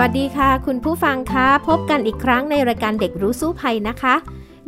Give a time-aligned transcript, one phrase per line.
[0.00, 4.14] วัสดีค่ะ คุณผู้ฟังคะพบกันอีกครั้งในรายการเด็กรู้สู้ภัยนะคะ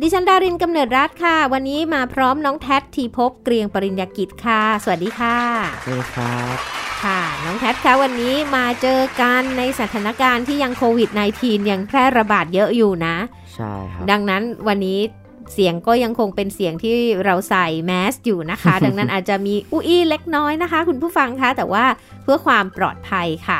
[0.01, 5.37] ดิฉันดารินกำเนิดรัฐค่ะ วันนี้มาพร้อมน้องแท็ทีพบเกรียงปริญญากิจค่ะ สวัสดีค่ะ
[5.83, 6.55] สวัสดีครับ
[7.03, 13.15] ค่ะ น้องแท็คะวันนี้มาเจอกันในสถานการณ์ที่ยังโควิด -19 ยังแพร่ระบาดเยอะอยู่นะ
[13.55, 14.99] ใช่ครับ ดังนั้นวันนี้
[15.53, 21.85] เสียงก็ยังคงเป็นเสียงที่เราใส่แมสอยู่นะคะ ดังนั้นอาจจะมีอุ้ยเล็กน้อยนะคะ คุณผู้ฟังคะแต่ว่า
[22.23, 23.57] เพื่อความปลอดภัยค่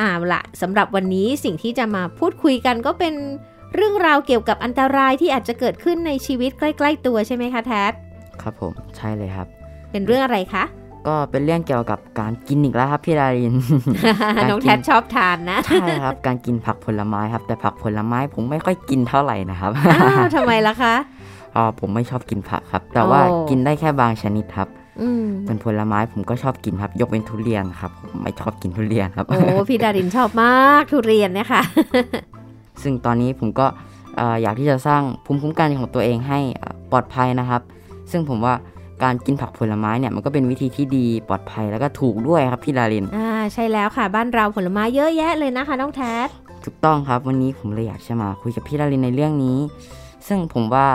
[0.00, 3.14] อ่าละสำหรับวันนี้สิ่งที่จะมาพูดคุยกันก็เป็น
[3.74, 7.84] เรื่องราวเกี่ยวกับอันตรายที่อาจจะเกิดขึ้นในชีวิตใกล้ ๆ ตัวใช่ไหมคะแท็
[8.42, 9.46] ครับผมใช่เลยครับ
[9.90, 10.64] เป็นเรื่องอะไรคะ
[11.06, 13.54] ก็เป็นเรื่องเกี่ยวกับการกินอีกแล้วครับพี่ดาริน
[14.50, 19.70] น้องแท็ชอบทานนะใช่ครับ การกินผักผลไม้ครับ แต่ผักผลไม้ผมไม่ค่อยกินเท่าไหร่นะครับ
[20.34, 20.94] ทำไมล่ะคะ
[21.56, 23.20] อ๋อผมไม่ชอบกินผักครับ แต่ว่า
[23.50, 24.68] กินได้แค่บางชนิดครับ
[25.46, 31.62] เป็นผลไม้ผมก็ชอบกินครับ ยกเป็นทุเรียนครับผมไม่ชอบกินทุเรียนครับโอ้พี่ดารินชอบมากทุเรียนเนี่ยค่ะ
[32.82, 33.66] ซึ่งตอนนี้ผมก็
[34.42, 36.38] อยากที่จะสร้างภูมิคุ้มกันของตัวเองให้
[36.90, 37.62] ปลอดภัยนะครับ
[38.10, 38.54] ซึ่งผมว่า
[39.02, 46.12] การกินผักผลไม้เนี่ยมันก็เป็นวิธีที่ดีปลอดภัยแล้วก็ถูกด้วยครับพี่ดารินอ่าใช่แล้วค่ะบ้านเราผลไม้เยอะแยะเลยนะคะน้องแท็
[46.64, 49.58] ถูกต้องครับวันนี้ผมเลยอยากจะมาคุยกับพี่ดารินในเรื่องนี้
[50.26, 50.86] ซึ่งผมว่า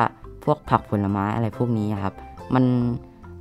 [0.44, 2.13] พวกผักผลไม้อะไรพวกนี้ครับ
[2.53, 2.63] มัน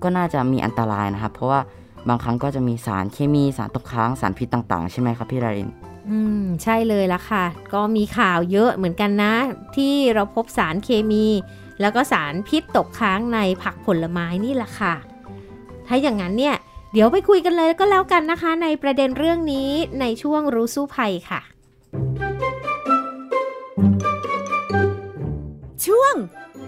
[0.03, 1.61] ก็น่าจะมีอันตรายนะครับ เพราะว่า
[2.09, 5.71] บางครั้งก็จะมีสารเคมีสารตกค้างสารพิษต่าง ๆ ใช่ไหมครับพี่ดาริน
[6.11, 9.35] อืมใช่เลยละค่ะ ก็มีข่าวเยอะเหมือนกันนะ
[9.77, 11.27] ที่เราพบสารเคมี
[11.81, 14.95] แล้วก็สารพิษตกค้างในผักผลไม้นี่แหละค่ะ
[15.87, 16.57] ถ้าอย่างนั้นเนี่ย
[16.93, 19.71] เดี๋ยวไปคุยกันเลยก็แล้วกันนะคะ ในประเด็นเรื่องนี้
[20.01, 21.41] ในช่วงรู้สู้ภัยค่ะ
[25.87, 26.15] ช่วง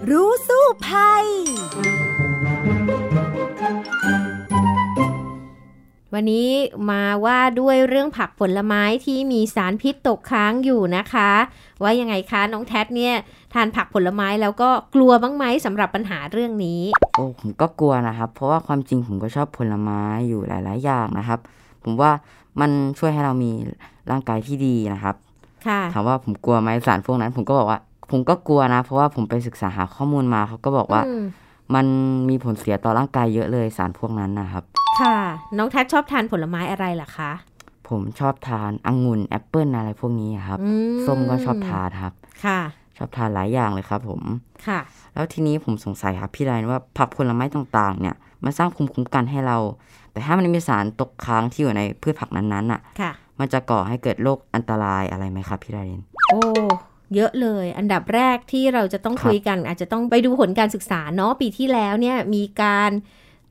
[0.09, 1.25] รู้สู้ภัย
[6.15, 6.49] วันนี้
[6.91, 11.31] มาว่าด้วยเรื่องผักผลไม้ที่มีสารพิษตกค้างอยู่นะคะ
[11.83, 13.15] ว่ายังไงคะน้องแท็เนี่ย
[13.53, 16.81] ทานผักผลไม้แล้วก็กลัวบ้างไหมสำหรับปัญหาเรื่องนี้
[17.15, 21.39] โอ้ผมก็กลัวนะครับ เพราะว่าความจริงผมก็ชอบผลไม้อยู่หลาย ๆ อย่างนะครับ
[21.83, 22.11] ผมว่า
[22.61, 23.51] มันช่วยให้เรามี
[24.11, 25.15] ร่างกายที่ดีนะครับ
[25.93, 27.79] ถามว่าผมกลัวไหมสารพวกนั้น ผมก็บอกว่า
[28.11, 31.01] ผมก็กลัวนะ เพราะว่าผมไปศึกษาหาข้อมูลมาเขาก็บอกว่า
[31.75, 31.85] มัน
[32.29, 34.65] มีผลเสียต่อร่างกายเยอะเลยสารพวกนั้นนะครับ
[34.99, 35.17] ค่ะ
[35.57, 37.31] น้องแท็ชอบทานผลไม้อะไรล่ะคะ
[37.89, 40.59] ผมชอบทานองุ่นแอปเปิลอะไรพวกนี้ครับ
[41.05, 42.13] ส้มก็ชอบทานครับ
[42.45, 42.61] ค่ะ
[42.97, 44.21] ชอบทานหลายอย่างเลยครับผม
[44.67, 44.79] ค่ะ
[45.13, 49.57] แล้วทีนี้ผมสงสัยครับพี่ไรว่าผักผลไม้ต่างๆ เนี่ยมันสร้างภูมิคุ้มกันให้เรา
[50.11, 56.39] แต่ถ้ามันมีสารตกค้างที่อยู่ในพืชผักนั้นๆอะค่ะมันจะก่อให้เกิดโรคอันตรายอะไรไหมครับพี่ไรนโอ้
[57.15, 62.91] เยอะเลย อันดับแรกที่เราจะต้องคุยกัน อาจจะต้องไปดูผลการศึกษาเนาะปีที่แล้วเนี่ยมีการ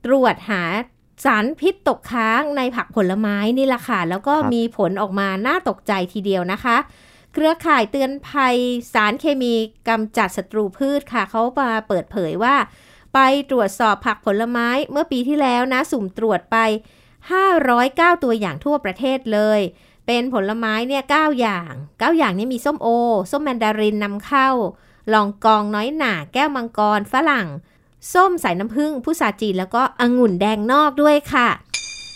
[0.05, 0.62] ตรวจหา
[1.25, 6.76] สารพิษตกค้างในผักผลไม้นี่แหละค่ะ แล้วก็มีผลออกมาน่าตกใจทีเดียวนะคะ
[7.32, 8.56] เครือข่ายเตือนภัย
[8.94, 9.54] สารเคมี
[9.88, 12.56] กำจัดศัตรูพืชค่ะ เขามาเปิดเผยว่า
[13.14, 13.19] ไป
[13.50, 16.56] ตรวจสอบผักผลไม้เมื่อปีที่แล้วนะ สุ่มตรวจไป
[17.41, 19.60] 509 ตัวอย่างทั่วประเทศเลย
[20.06, 22.88] เป็นผลไม้เนี่ย9อย่าง 9 อย่างนี้มีส้มโอ
[23.30, 24.48] ส้มแมนดารินนำเข้า
[25.12, 27.48] ลองกองน้อยหนา แก้วมังกร ฝรั่ง
[28.12, 31.49] ส้มสายน้ำผึ้งผู้สาจีนแล้วก็องุ่นแดงนอกด้วยค่ะ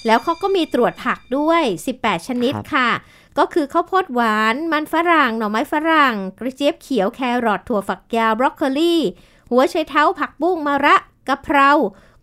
[0.06, 1.62] แล้วเขาก็มีตรวจผักด้วย
[1.96, 2.88] 18 ชนิดค่ะ
[3.38, 8.96] ก็คือข้าวโพดหวาน มันฝรั่ง หน่อไม้ฝรั่ง กระเจี๊ยบเขียวแครอทถั่วฝักยาวบรอกโคลี
[9.50, 10.96] หัวไชเท้าผักบุ้งมะระ
[11.28, 11.70] กะเพรา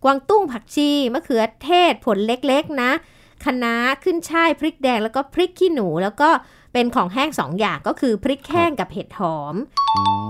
[0.04, 2.90] กวางตุ้งผักชีมะเขือเทศผลเล็กๆนะ
[3.44, 6.28] คะน้าขึ้นช่ายพริกแดงแล้วก็พริกขี้หนูแล้วก็
[6.72, 9.54] เป็นของแห้งสองอย่างก็คือพริกแห้งกับเห็ดหอม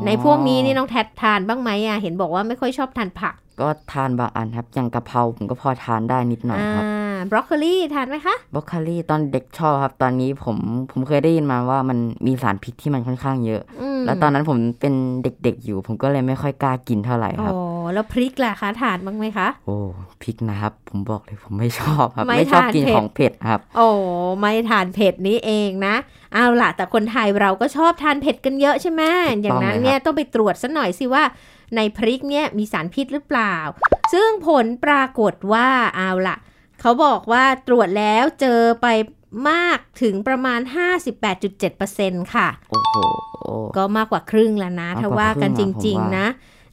[0.07, 6.85] ในพวกนี้นี่น้องแทดทานบ้างไหมอะเห็นบอกว่าไม่ค่อยชอบทานผัก ก็ทานบางอันครับ อย่างกะเพราผมก็พอทานได้นิดหน่อยครับ
[7.31, 10.57] บรอกโคลีทานไหมคะบรอกโคลีตอนเด็กชอบครับ ตอนนี้ผม
[10.91, 13.63] ผมเคยได้ยินมาว่ามันมีสารพิษที่มันค่อนข้างเยอะ
[14.07, 17.61] แล้วตอนนั้นผมเป็นเด็กๆอยู่ ผมก็เลยไม่ค่อยกล้ากินเท่าไหร่ครับโอ้
[17.93, 19.77] แล้วพริกล่ะคะทานบ้างไหมคะ โอ้
[20.23, 23.89] พริกนะครับ ผมบอกเลยผมไม่ชอบครับ ไม่ชอบกินของเผ็ดครับ โอ้
[24.39, 25.95] ไม่ทานเผ็ดนี้เองนะ
[26.35, 29.03] เอาล่ะ แต่คนไทยเราก็ชอบทานเผ็ดกันเยอะใช่ไหม
[29.43, 31.23] อย่างนั้นเนี่ยต้องไปตรวจซะหน่อยสิว่า
[31.77, 33.57] ในพริกเนี่ยมีสารพิษหรือเปล่า
[34.13, 36.37] ซึ่งผลปรากฏว่าเอาล่ะ
[36.81, 38.87] เขาบอกว่าตรวจแล้วเจอไป
[39.51, 40.61] มากถึงประมาณ
[41.47, 42.97] 58.7%ค่ะ โอ้โห
[43.77, 46.27] ก็มากกว่าครึ่งแล้วนะ ถ้าว่ากันจริง ๆ นะ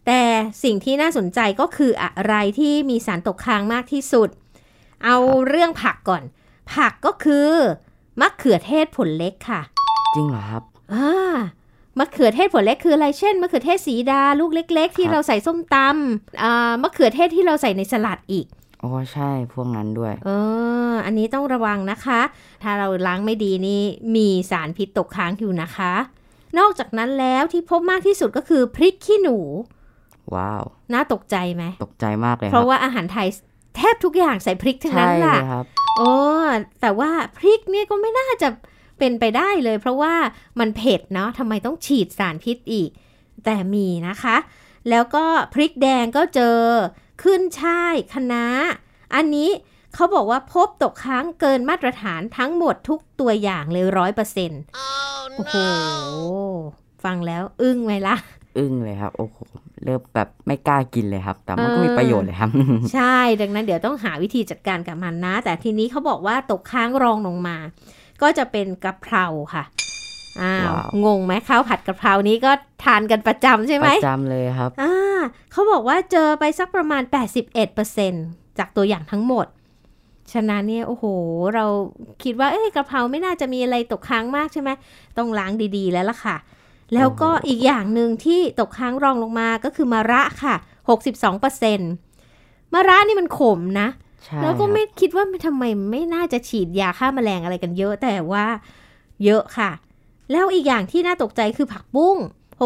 [0.08, 0.22] แต่
[0.64, 4.30] สิ่งที่น่าสนใจก็คืออะไรที่มีสารตกค้างมากที่สุด
[5.06, 5.18] เอา
[5.48, 6.24] เรื่องผักก่อน
[6.76, 7.50] ผักก็คือ
[8.20, 9.62] มะเขือเทศผลเล็กค่ะ
[10.16, 10.64] จริงเหรอครับ
[10.94, 11.36] อ่า
[12.00, 18.46] มะเขือเทศผลเล็กคืออะไรเช่นมะเขือเทศสีดาลูกเล็ก ๆ ที่เราใส่ส้มตำอ่ามะเขือเทศที่เราใส่ในสลัดอีก
[18.84, 20.30] อ๋อใช่พวกนั้นด้วยเอ
[20.92, 22.22] ออันนี้ต้องระวังนะคะ
[22.64, 23.82] ถ้าเราล้างไม่ดีนี่
[24.16, 25.94] มีสารพิษตกค้างอยู่นะคะ
[26.60, 29.38] นอกจากนั้นแล้วที่พบมากที่สุดก็คือพริกขี้หนู
[30.36, 30.64] ว้าว
[30.94, 33.28] น่าตกใจไหมตกใจมากเลยเพราะว่าอาหารไทย
[33.78, 35.66] แทบทุกอย่างใส่พริกทั้งนั้นแหละครับ
[35.98, 36.14] โอ้
[36.82, 38.48] แต่ว่าพริกเนี่ยก็ไม่น่าจะ
[39.00, 40.14] เป็นไปได้เลย เพราะว่า
[40.60, 42.90] มันเผ็ดเนาะทำไมต้องฉีดสารพิษอีก
[43.46, 44.38] แต่มีนะคะ
[44.90, 46.60] แล้วก็พริกแดงก็เจอ
[47.24, 48.46] ขึ้นช่ายคะน้า
[49.16, 49.50] อันนี้
[49.96, 54.62] เขาบอกว่าพบตกค้างเกินมาตรฐานทั้งหมดทุกตัวอย่างเลยร้อยเปอร์เซ็นต์
[55.38, 55.56] โอ้โห
[57.04, 58.16] ฟังแล้วอึ้งไหมล่ะ
[58.58, 59.38] อึ้งเลยครับ โอ้โห
[59.84, 62.50] เริ่มแบบไม่กล้ากินเลยครับ แต่มันก็มีประโยชน์เลยครับ
[62.94, 67.58] ใช่ ดังนั้นเดี๋ยวต้องหาวิธีจัดการกับมันนะ แต่ทีนี้เขาบอกว่าตกค้างรองลงมา
[68.22, 69.64] ก็จะเป็นกะเพราค่ะ
[70.42, 70.74] อ้าว
[71.06, 72.52] งงไหมข้าวผัดกะเพรานี้ก็
[72.84, 75.20] ทานกันประจำใช่ไหมประจำเลยครับอ่า
[75.52, 77.04] เขาบอกว่าเจอไปสักประมาณ
[77.82, 79.46] 81%จากตัวอย่างทั้งหมด
[80.34, 81.06] ฉะนั้นเนี่ยโอ้โห
[81.56, 81.66] เรา
[82.24, 84.70] คิดว่าเอ้ยกะเพราไม่น่าจะมีอะไรตกค้างมากใช่ไหม
[85.18, 86.36] ต้องล้างดีๆแล้วล่ะค่ะ
[86.94, 90.56] แล้วก็อีกอย่างหนึ่งที่ตกค้างรองลงมาก็คือมะระค่ะ
[91.44, 93.88] 62%มะระนี่มันขมนะ
[94.42, 98.46] แล้วก็ไม่คิดว่าทำไมไม่น่าจะฉีดยาฆ่ามาแมลงอะไรกันเยอะแต่ว่า
[99.24, 99.72] เยอะค่ะ
[100.32, 102.18] แล้วอีกอย่างที่น่าตกใจคือผักบุ้ง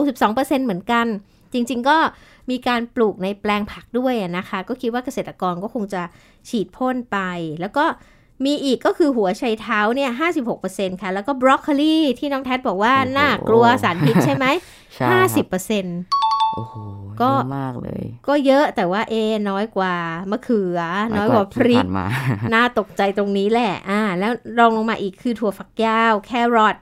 [0.07, 1.05] 62%เหมือนกัน
[1.53, 1.97] จริง ๆ ก็
[2.50, 6.01] มีการปลูกในแปลงผักด้วยนะคะ ก็คิดว่าเกษตรกรก็คงจะ
[6.50, 7.17] ฉีดพ่นไป
[7.61, 7.85] แล้วก็
[8.45, 10.11] มีอีกก็คือหัวไชเท้าเนี่ย
[10.55, 14.45] 56%ค่ะ แล้วก็บรอกโคลีที่น้องแท็บอกว่าน่ากลัวสารพิษใช่ไหม
[15.21, 16.75] 50% โอ้โห
[17.21, 19.15] ก็มากเลย ก็เยอะแต่ว่าเอ
[19.50, 19.95] น้อยกว่า
[20.31, 20.79] มะเขือ
[21.17, 21.85] น้อยกว่าพริก
[22.53, 26.77] น่าตกใจตรงนี้แหละ อ่า แล้วรองลงมาอีกคือถั่วฝักยาว แครอท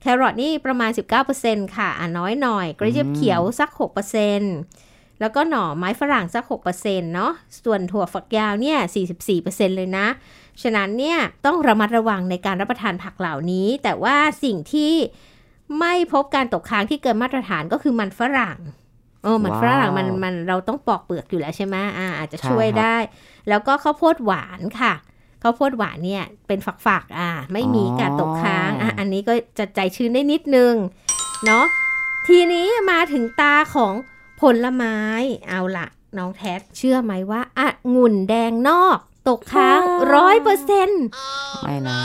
[0.00, 0.90] แครอทนี่ประมาณ
[1.32, 3.70] 19%ค่ะ อะน้อยหน่อย กระเจี๊ยบเขียวสัก
[4.44, 6.44] 6%แล้วก็หน่อไม้ฝรั่งสัก
[6.78, 7.32] 6%เนาะ
[7.64, 8.78] ส่วนถั่วฝักยาวเนี่ย
[9.28, 10.06] 44%เลยนะ
[10.62, 14.94] ฉะนั้นเนี่ยต้องระมัดระวังในการรับประทานผักเหล่านี้ แต่ว่าสิ่งที่
[15.80, 18.58] ไม่พบการตกค้างที่เกินมาตรฐานก็คือมันฝรั่ง
[19.22, 22.96] โอ้มันฝรั่งมันมันเราต้องปอกเปลือกอยู่แล้วใช่ไหมอ่าอาจจะช่วยได้
[23.48, 24.94] แล้วก็ข้าวโพดหวานค่ะ
[25.42, 30.74] ข้าวโพดหวานเนี่ยเป็นฝักๆอ่า ไม่มีการตกค้างอะอันนี้ก็จะใจชื้นได้นิดนึง
[31.44, 31.64] เนาะ
[32.28, 33.94] ทีนี้มาถึงตาของ
[34.40, 34.98] ผลไม้
[35.48, 35.86] เอาละ
[36.18, 38.98] น้องแท็เชื่อไหมว่าอะงุ่นแดงนอก
[39.28, 39.80] ตกค้าง
[40.14, 41.04] ร้อยเปอร์เซ็นต์
[41.62, 42.00] ไม่นะ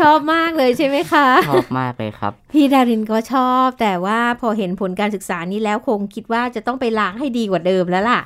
[0.00, 8.20] ชอบมากเลยใช่ไหมคะ ชอบมากเลยครับ พี่ดารินก็ชอบ แต่ว่าพอเห็นผลการศึกษานี้แล้วคงคิดว่าจะต้องไปล้างให้ดีกว่าเดิมแล้วล่ะ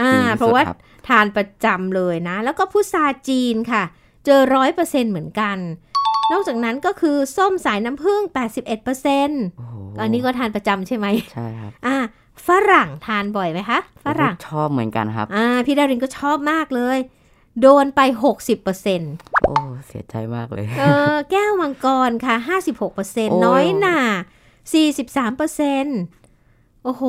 [0.00, 0.62] อ่า เพราะว่า
[1.08, 3.82] ทานประจำเลยนะ แล้วก็พุทราจีนค่ะ
[4.24, 5.58] เจอร้อยเปอร์เซ็นเหมือนกัน
[6.32, 8.22] นอกจากนั้นก็คือส้มสายน้ำผึ้ง
[8.54, 9.44] 81%เปอร์เซ็นต์
[10.00, 11.96] อันนี้ก็ทานประจำใช่ไหมใช่ครับ อ่า
[12.46, 16.98] ฝรั่งทานบ่อยไหมคะ ฝรั่งชอบเหมือนกันครับ อ่า พี่ดารินก็ชอบมากเลย
[17.60, 18.00] โดนไป
[18.32, 19.12] 60%เปอร์เซ็นต์
[19.46, 19.54] โอ้
[19.86, 23.98] เสียใจมากเลย เออ แก้วมังกรค่ะ 56%เปอร์เซ็นต์น้อยหน่า
[24.72, 26.00] 43%เปอร์เซ็นต์
[26.84, 27.04] โอ้โห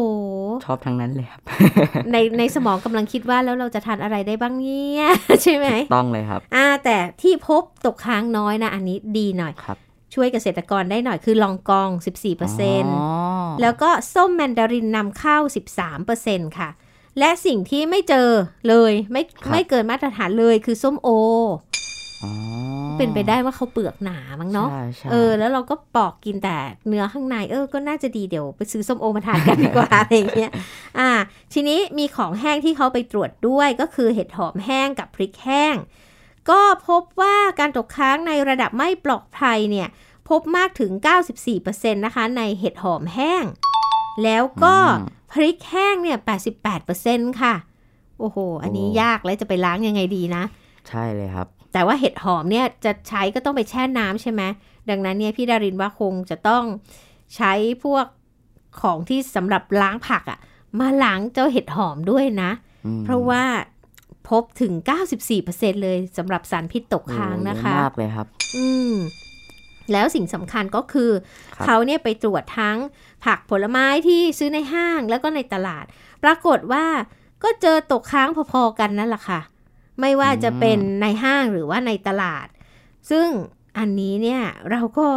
[0.65, 1.41] ชอบทั้งนั้นเลยครับ
[2.11, 5.05] ในในสมองกำลังคิดว่าแล้วเราจะทานอะไรได้บ้างเนี่ย
[5.43, 9.77] ใช่ไหมต้องเลยครับ อ่า แต่ที่พบตกค้างน้อยนะ อันนี้ดีหน่อยครับ
[10.13, 11.89] ช่วยเกษตรกรได้หน่อยคือลองกอง
[12.75, 15.37] 14%แล้วก็ส้มแมนดารินนำเข้า
[15.97, 16.69] 13%ค่ะ
[17.19, 18.29] และสิ่งที่ไม่เจอ
[18.69, 21.09] เลยไม่ไม่เกินมาตรฐานเลยคือส้มโอ
[22.97, 24.69] เป็นไปได้ว่าเขาเปลือกหนามั้งเนาะ
[25.11, 26.57] เออ แล้วเราก็ปอกกินแต่
[26.87, 30.51] เนื้อข้างในเออ ก็น่าจะดีเดี๋ยวไปซื้อส้มโอมาทานกันดีกว่าอะไรเงี้ย
[30.99, 31.09] อ่า
[31.53, 35.75] ทีนี้มีของแห้งที่เขาไปตรวจด้วยก็คือเห็ดหอมแห้งกับพริกแห้ง
[36.49, 39.87] ก็พบว่าการตกค้างในระดับไม่ปลอดภัยเนี่ย
[40.29, 40.91] พบมากถึง
[41.47, 43.43] 94%นะคะในเห็ดหอมแห้ง
[44.23, 44.75] แล้วก็
[45.31, 46.17] พริกแห้งเนี่ย
[46.79, 47.55] 88%ค่ะ
[48.19, 50.43] โอ้โห อันนี้ยากแล้วจะไปล้างยังไงดีนะ
[50.89, 54.41] ใช่เลยครับ แต่ว่าเห็ดหอมเนี่ยจะใช้ก็ต้องไปแช่น้ำใช่ไหม
[54.89, 56.63] ดังนั้นเนี่ยพี่ดารินว่าคงจะต้อง
[57.35, 57.53] ใช้
[57.83, 58.05] พวก
[58.81, 60.39] ของที่สำหรับล้างผักอะ่ะ
[60.79, 62.51] มาล้างเจ้าเห็ดหอมด้วยนะ
[63.05, 63.43] เพราะว่า
[64.29, 64.73] พบถึง
[65.27, 68.93] 94%เลยสำหรับสารพิษตกค้างนะคะมากเลยครับ อืม
[69.91, 71.11] แล้วสิ่งสำคัญก็คือ
[71.63, 72.77] เขาเนี่ยไปตรวจทั้ง
[73.25, 75.85] ผักผลไม้ที่ซื้อในห้างแล้วก็ในตลาด
[76.23, 76.85] ปรากฏว่า
[77.43, 79.39] ก็เจอตกค้างพอๆกันนั่นแหละค่ะ
[80.01, 82.47] ไม่ว่าจะเป็นในห้างหรือว่าในตลาด
[83.09, 83.27] ซึ่ง
[83.77, 85.07] อันนี้เนี่ยเราก็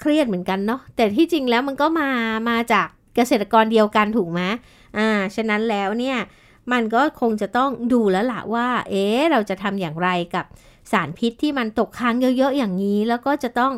[0.00, 2.08] เครียดเหมือนกันเนาะแต่ที่จริงแล้วมันก็มา
[2.50, 4.40] มาจากเกษตรกรเดียวกันถูกไหม
[4.98, 6.18] อ่าฉะนั้นแล้วเนี่ย
[6.72, 10.44] มันก็คงจะต้องดูแล้วล่ะว่า เอ๊เราจะทำอย่างไรกับ
[10.92, 13.72] สารพิษที่มันตกค้างเยอะ ๆ อย่างนี้ แล้วก็จะต้อง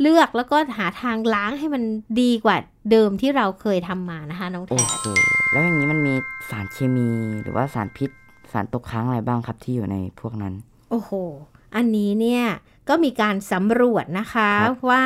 [0.00, 1.82] เลือกแล้วก็หาทางล้างให้มัน
[2.20, 2.56] ดีกว่า
[2.90, 5.06] เดิมที่เราเคยทำมานะคะน้องแทนโอ้โห
[5.50, 6.14] แล้วอย่างนี้มันมี
[6.50, 7.08] สารเคมี
[7.42, 8.10] หรือว่าสารพิษ
[8.52, 10.54] สารตกค้างอะไรบ้างครับที่อยู่ในพวกนั้น
[10.90, 11.10] โอ้โห
[11.76, 12.44] อันนี้เนี่ย
[12.88, 14.50] ก็มีการสำรวจนะคะ
[14.82, 15.04] คว่า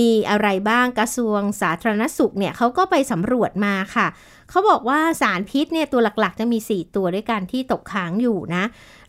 [0.00, 4.06] มีอะไรบ้างกระทรวงสาธารณสุขเนี่ยเขาก็ไปสำรวจมาค่ะ
[4.50, 8.64] เขาบอกว่าสารพิษเนี่ยตัวหลักๆ จะมี 4 ตัวด้วยกันที่ตกค้างอยู่นะ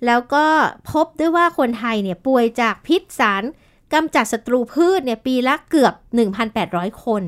[0.05, 0.45] แล้วก็
[0.91, 3.43] พบด้วยว่าคนไทยเนี่ยป่วยจากพิษสาร
[3.93, 5.93] กำจัดศัตรูพืชเนี่ยปีละเกือบ
[6.47, 7.23] 1,800 คน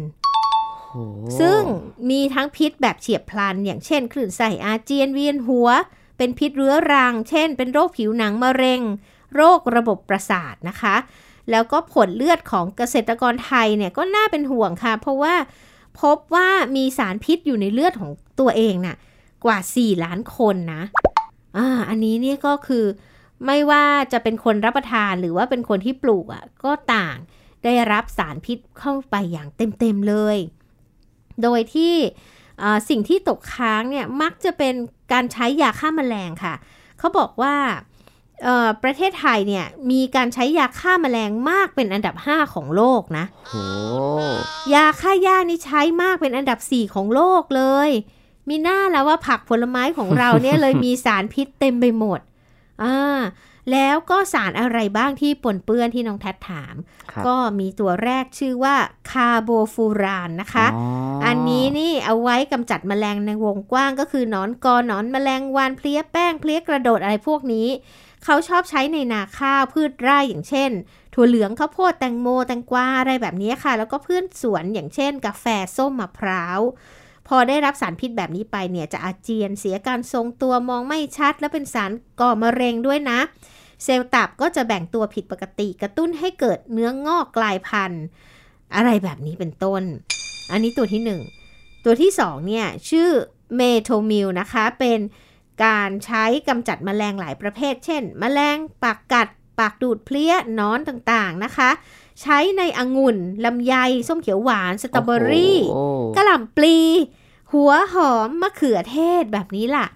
[1.39, 1.61] ซึ่ง
[2.09, 5.69] มีทั้งพิษแบบเฉียบพลัน อย่างเช่นคลื่นไส้อาเจียนเวียนหัว
[6.17, 8.81] เป็นพิษเรื้อรัง เช่น เป็นโรคผิวหนังมะเร็ง
[9.35, 10.95] โรคระบบประสาทนะคะ
[11.51, 15.35] แล้วก็ผลเลือดของเกษตรกรไทยเนี่ยก็น่าเป็นห่วงค่ะ เพราะว่า
[15.99, 18.95] พบว่ามีสารพิษอยู่ในเลือดของตัวเองน่ะ
[19.45, 20.83] กว่า 4 ล้านคนนะ
[21.57, 22.85] อ่าอันนี้เนี่ยก็คือ
[23.45, 27.17] ไม่ว่าจะเป็นคนรับประทานหรือว่าเป็นคนที่ปลูกอะ่ะก็ต่าง
[27.63, 30.37] ได้รับสารพิษเข้าไปอย่างเต็มๆเลย
[31.43, 31.95] โดยที่
[32.89, 34.75] สิ่งที่ตกค้างเนี่ยมักจะเป็น
[35.11, 36.53] การใช้ยาฆ่ามาแมลงค่ะ
[36.99, 37.55] เขาบอกว่า
[38.83, 43.25] ประเทศไทยเนี่ยมีการใช้ยาฆ่ามาแมลงมากเป็นอันดับ 5 ของโลกนะ
[44.73, 47.89] ยาฆ่าหญ้านี่ใช้มากเป็นอันดับ 4 ของโลกเลย
[48.49, 52.19] มีหน้าแล้วว่าผักผลไม้ของเราเนี่ยเลยมีสารพิษเต็มไปหมด
[52.83, 53.19] อ่า
[53.71, 56.75] แล้วก็สารอะไรบ้างที่ปนเปื้อนที่น้องแทดถาม
[57.27, 58.75] ก็มีตัวแรกชื่อว่า
[59.11, 60.79] คาร์โบฟูรานนะคะ อ
[61.25, 67.67] อันนี้นี่เอาไว้กำจัดแมลงในวงกว้างก็คือนอนกอนอนแมลงวันเพลี้ยแป้งเพลี้ยกระโดดอะไรพวกนี้
[68.23, 70.71] เขาชอบใช้ในนาข้าวพืชไร่อย่างเช่น
[71.13, 75.45] ถั่วเหลืองข้าวโพดแตงโมแตงกวาอะไรแบบนี้ค่ะ แล้วก็พืชสวนอย่างเช่น กาแฟ
[75.77, 76.59] ส้มมะพร้าว
[77.27, 83.19] พอได้รับสารพิษแบบนี้ไปเนี่ยจะอาเจียนเสียการทรงตัวมองไม่ชัด และเป็นสารก่อมะเร็งด้วยนะ
[83.83, 88.03] เซลล์ตับก็จะแบ่งตัวผิดปกติกระตุ้นให้เกิดเนื้องอกกลายพันธุ์
[88.75, 89.83] อะไรแบบนี้เป็นต้น
[90.51, 91.01] อันนี้ตัวที่
[91.43, 93.09] 1 ตัวที่2เนี่ยชื่อ
[93.55, 94.99] methomyl นะคะเป็น
[95.65, 99.27] การใช้กำจัดแมลงหลายประเภท เช่นแมลงปากกัด
[99.59, 101.69] ปากดูดเพลี้ยนอนต่างๆนะคะ
[102.21, 103.75] ใช้ในองุ่นลำไย
[104.07, 105.59] ส้มเขียวหวาน สตรอเบอรี่
[106.15, 106.77] กระหล่ำปลี
[107.53, 109.87] หัวหอม มะเขือเทศแบบนี้ล่ะ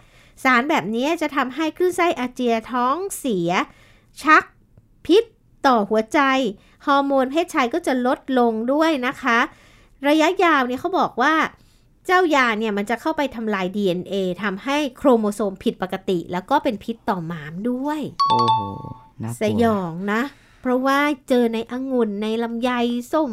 [0.43, 3.50] สารแบบนี้จะทำให้คลื่นไส้อาเจียท้องเสีย
[4.24, 4.43] ชัก
[5.05, 5.24] พิษ
[5.67, 6.19] ต่อหัวใจ
[6.86, 9.39] ฮอร์โมนเพศชายก็จะลดลงด้วยนะคะ
[10.07, 11.34] ระยะยาวเนี่ยเขาบอกว่า
[12.06, 18.60] เจ้ายาเนี่ยมันจะเข้าไปทำลาย DNA ทำให้โครโมโซมผิดปกติ แล้วก็เป็นพิษต่อหมามด้วย โอ้โห
[19.42, 20.22] สยองนะ
[20.62, 22.72] เพราะว่าเจอในองุ่นในลำไย
[23.14, 23.32] ส้ม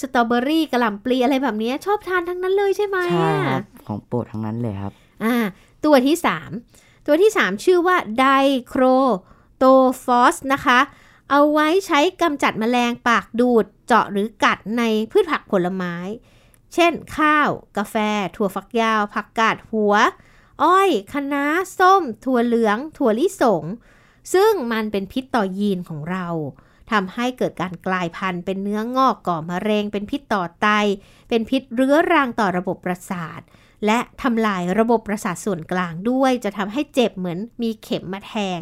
[0.00, 4.92] สตรอเบอรี่กระหล่ำปลีอะไรแบบนี้ชอบทานทั้งนั้นเลยใช่ไหมใช่ครับของโปรดทั้งนั้นเลยครับ
[5.24, 5.34] อ่า
[5.84, 6.16] ตัวที่
[6.60, 8.26] 3 ตัวที่ 3 ชื่อว่าได
[8.68, 8.82] โคร
[9.58, 9.64] โต
[10.04, 10.78] ฟอสนะคะ
[11.30, 15.94] เอาไว้ใช้กำจัดแมลงปากดูดเจาะหรือกัดในพืชผักผลไม้
[16.74, 17.96] เช่น ข้าว กาแฟ
[18.36, 19.94] ถั่วฝักยาว ผักกาดหัว
[20.62, 21.44] อ้อยคะน้า
[21.78, 23.64] ส้ม ถั่วเหลือง ถั่วลิสง
[24.34, 26.26] ซึ่งมันเป็นพิษต่อยีนของเรา
[26.92, 30.68] ทำให้เกิดการกลายพันธุ์เป็นเนื้องอกก่อมะเร็ง เป็นพิษต่อไต
[31.28, 33.40] เป็นพิษเรื้อรังต่อระบบประสาท
[33.86, 38.58] และทำลายระบบประสาทส่วนกลางด้วย จะทำให้เจ็บเหมือนมีเข็มมาแทง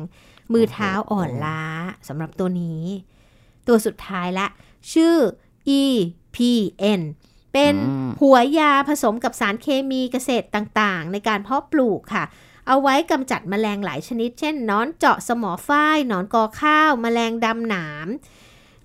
[0.52, 1.62] มือเท้าอ่อนล้า
[2.08, 2.82] สำหรับตัวนี้
[3.66, 4.46] ตัวสุดท้ายละ
[4.92, 5.14] ชื่อ
[5.80, 7.02] EPN
[7.52, 7.74] เป็น
[8.22, 12.24] หัวยาผสมกับสารเคมีเกษตรต่างๆ ในการเพาะปลูกค่ะ
[12.68, 18.06] เอาไว้กำจัดมแมลงหลายชนิด เช่นนอนเจาะสมอฝ้ายนอนกอข้าวมแมลงดำหนาม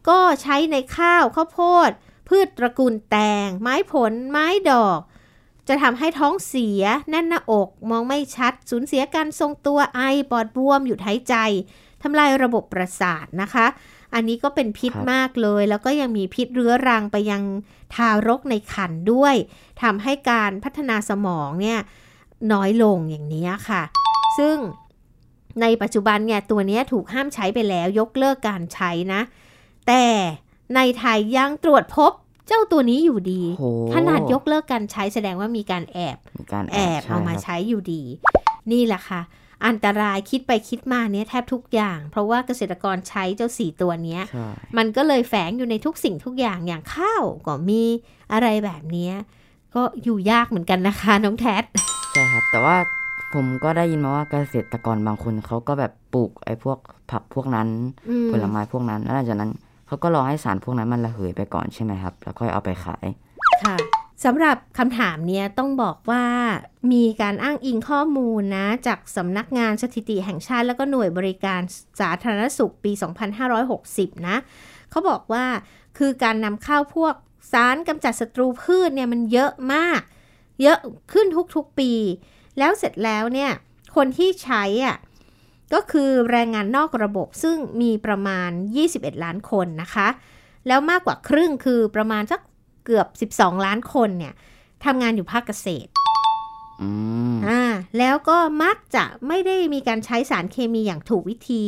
[0.07, 1.91] ก็ใช้ในข้าวข้าวโพด
[2.29, 4.99] พืชตระกูลแตง ไม้ผล ไม้ดอก
[5.67, 11.35] จะทำให้ท้องเสีย แน่นหน้าอก มองไม่ชัด สูญเสียการทรงตัวไอปอดบวมหยุดหายใจ
[12.03, 13.65] ทำลายระบบประสาทนะคะ
[14.15, 17.41] อันนี้ก็เป็นพิษมากเลย แล้วก็ยังมีพิษเรื้อรังไปยัง
[17.95, 19.35] ทารกในครรภ์ด้วย
[19.81, 21.79] ทำให้การพัฒนาสมองเนี่ย
[22.51, 23.83] น้อยลงอย่างนี้ค่ะ
[24.37, 24.57] ซึ่ง
[25.61, 29.21] ในปัจจุบันเนี่ยตัวนี้ถูกห้ามใช้ไปแล้วยกเลิกการใช้นะ
[29.87, 30.05] แต่
[30.75, 32.11] ในไทยยังตรวจพบ
[32.47, 33.41] เจ้าตัวนี้อยู่ดี
[33.93, 36.17] ขนาดยกเลิกการใช้แสดงว่ามีการแอบ
[36.73, 38.01] แอบเอามาใช้อยู่ดี
[38.71, 39.21] นี่แหละค่ะ
[39.67, 44.21] อันตรายคิดไปคิดมาเนี้ยแทบทุกอย่าง เพราะว่าเกษตรกรใช้เจ้าสี่ตัวเนี้ย
[44.77, 47.83] มันก็เลยแฝงอยู่ในทุกสิ่งทุกอย่างอย่างข้าวก็มี
[48.33, 49.11] อะไรแบบนี้
[49.75, 51.57] ก็อยู่ยากเหมือนกันนะคะน้องแท็
[52.11, 52.75] ใช่ครับ แต่ว่า
[53.33, 56.77] ผมก็ได้ยินมาว่าเกษตรกรบางคนเขาก็แบบปลูกไอ้พวก
[57.11, 57.67] ผักพวกนั้น
[58.31, 59.51] ผลไม้พวกนั้นแล้วหลังจากนั้น
[59.87, 63.05] เขาก็รอให้สารพวกนั้นมันระเหยไปก่อนใช่ไหมครับ แล้วค่อยเอาไปขาย
[63.63, 63.75] ค่ะ
[64.23, 66.25] สำหรับคำถามเนี้ยต้องบอกว่า
[66.91, 71.61] มีการอ้างอิงข้อมูลนะ จากสำนักงานสถิติแห่งชาติแล้วก็หน่วยบริการ
[71.99, 72.91] สาธารณสุขปี
[73.59, 74.37] 2560 นะ
[74.89, 75.45] เขาบอกว่า
[75.97, 77.13] คือการนำเข้าพวก
[77.51, 80.01] สารกำจัดศัตรูพืชเนี่ยมันเยอะมาก
[80.61, 80.79] เยอะ
[81.13, 81.91] ขึ้นทุกๆปี
[82.59, 83.51] แล้วเสร็จแล้วเนี่ย
[83.95, 84.97] คนที่ใช้อะ
[85.73, 88.49] ก็คือแรงงานนอกระบบซึ่งมีประมาณ
[88.87, 90.07] 21 ล้านคนนะคะ
[90.67, 92.41] แล้วมากกว่าครึ่งคือประมาณสัก
[92.85, 94.33] เกือบ 12 ล้านคนเนี่ย
[94.85, 95.89] ทำงานอยู่ภาคเกษตร
[97.47, 97.61] อ่า
[97.97, 101.65] แล้วก็มักจะไม่ได้มีการใช้สารเคมีอย่างถูกวิธี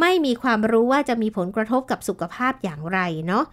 [0.00, 3.44] ไม่มีความรู้ว่าจะมีผลกระทบกับสุขภาพอย่างไรเนาะ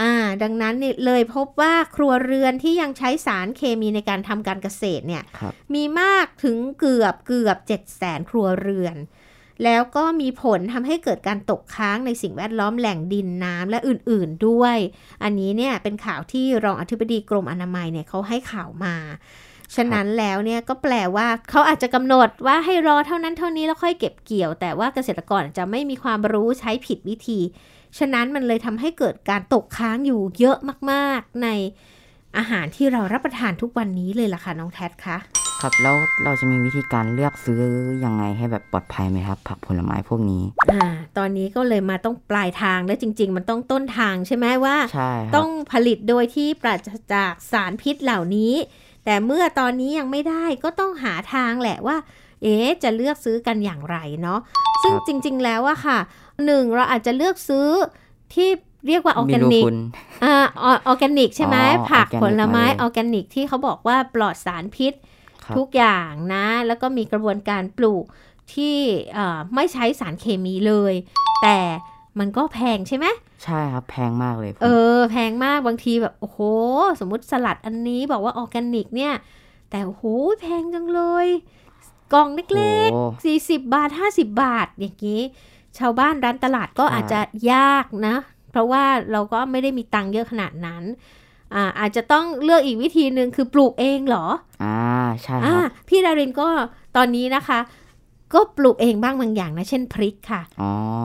[0.00, 0.12] อ่า
[0.42, 5.22] ดังนั้นเนี่ยเลยพบว่าครัวเรือนที่ยังใช้สารเคมีในการทำการเกษตรเนี่ย
[5.74, 8.96] มีมากถึงเกือบเกือบ7 0 0 0 0ครัวเรือน
[9.64, 14.76] แล้วก็มีผลทำให้เกิดการตกค้างในสิ่งแวดล้อมแหล่งดินน้ำและอื่นๆด้วย
[15.22, 18.96] อันนี้เนี่ยเป็นข่าวที่รองอธิบดีกรมอนามัยเนี่ยเขาให้ข่าวมา
[19.76, 27.40] ฉะนั้นแล้วเนี่ยก็แปลว่าเขาอาจจะกำหนดว่าให้รอเท่านั้นเท่านี้แล้วค่อยเก็บเกี่ยว แต่ว่าเกษตรกรจะไม่มีความรู้ใช้ผิดวิธี
[27.98, 30.58] ฉะนั้นมันเลยทำให้เกิดการตกค้างอยู่เยอะ
[30.90, 31.48] มาก ๆ ใน
[32.36, 35.18] อาหารที่เรารับประทานทุกวันนี้เลยล่ะค่ะน้องแท็คะ
[35.62, 37.62] ครับแล้วเราจะมีวิธีการเลือกซื้อ
[38.04, 40.88] ยังไงให้แบบปลอดภัยไหมครับ ผักผลไม้พวกนี้ อ่า
[41.18, 48.52] ตอนนี้ก็เลยมาต้องปลายทางแล้วจริง ๆ มันต้องต้นทางใช่ไหมว่า ใช่ต้องผลิตโดยที่ปราศจากสารพิษเหล่านี้
[49.04, 51.96] แต่เมื่อตอนนี้ยังไม่ได้ก็ต้องหาทางแหละว่า
[52.42, 54.40] เอ๊จะเลือกซื้อกันอย่างไรเนาะ
[54.82, 55.98] ซึ่งจริง ๆ แล้วอะค่ะ
[56.44, 57.68] หนึ่งเราอาจจะเลือกซื้อ
[58.34, 58.48] ที่
[58.86, 59.64] เรียกว่าออร์แกนิก
[60.24, 60.34] อ่า
[60.64, 61.56] ออร์แกนิกใช่ไหม
[61.90, 64.94] ผักผลไม้ออร์แกนิกที่เขาบอกว่าปลอดสารพิษ
[65.56, 68.04] ทุกอย่างนะ แล้วก็มีกระบวนการปลูก
[68.54, 68.76] ที่
[69.54, 70.94] ไม่ใช้สารเคมีเลย
[71.42, 71.58] แต่
[72.18, 73.06] มันก็แพงใช่ไหม
[73.44, 76.38] ใช่ครับ แพงมากเลยเออ แพงมากบางทีแบบโอ้โห
[77.00, 79.14] สมมุติสลัดอันนี้บอกว่าออร์แกนิกเนี่ย
[79.70, 80.04] แต่โอ้โห
[80.40, 81.26] แพงจังเลย
[82.12, 85.22] กล่องเล็กๆสี่สิบบาทห้าสิบบาท อย่างนี้
[85.78, 87.20] ชาวบ้านร้านตลาดก็อาจจะ
[87.52, 88.16] ยากนะ
[88.50, 90.84] เพราะว่าเราก็ไม่ได้มีตังค์เยอะขนาดนั้น
[91.54, 94.26] อ่าอาจจะต้องเลือกอีกวิธีหนึ่งคือปลูกเองเหรอ
[94.64, 94.78] อ่า
[95.22, 96.48] ใช่ครับพี่ดารินก็
[96.96, 97.60] ตอนนี้นะคะ
[98.34, 100.42] ก็ปลูกเองบ้างบางอย่างนะ เช่นพริกค่ะ